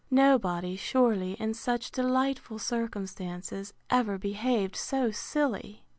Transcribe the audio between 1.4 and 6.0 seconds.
such delightful circumstances, ever behaved so silly!